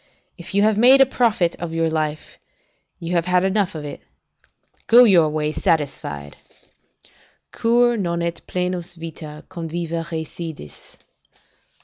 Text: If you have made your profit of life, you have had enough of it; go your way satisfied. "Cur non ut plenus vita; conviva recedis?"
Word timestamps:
If 0.35 0.55
you 0.55 0.63
have 0.63 0.79
made 0.79 0.99
your 0.99 1.05
profit 1.05 1.55
of 1.59 1.71
life, 1.71 2.39
you 2.97 3.13
have 3.13 3.25
had 3.25 3.43
enough 3.43 3.75
of 3.75 3.85
it; 3.85 4.01
go 4.87 5.03
your 5.03 5.29
way 5.29 5.51
satisfied. 5.51 6.37
"Cur 7.51 7.95
non 7.97 8.23
ut 8.23 8.41
plenus 8.47 8.95
vita; 8.95 9.43
conviva 9.47 10.03
recedis?" 10.09 10.97